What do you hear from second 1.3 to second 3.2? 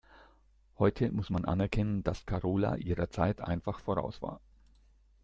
anerkennen, dass Karola ihrer